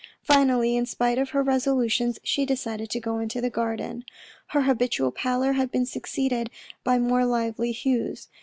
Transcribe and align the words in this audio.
Finally, 0.23 0.75
in 0.75 0.87
spite 0.87 1.19
of 1.19 1.29
her 1.29 1.43
resolutions, 1.43 2.17
she 2.23 2.43
decided 2.43 2.89
to 2.89 2.99
go 2.99 3.19
into 3.19 3.39
the 3.39 3.51
garden. 3.51 4.03
Her 4.47 4.61
habitual 4.61 5.11
pallor 5.11 5.53
had 5.53 5.69
been 5.69 5.85
succeeded 5.85 6.49
by 6.83 6.97
more 6.97 7.23
lively 7.23 7.71
hues. 7.71 8.27